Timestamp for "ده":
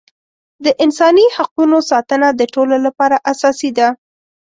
3.77-3.87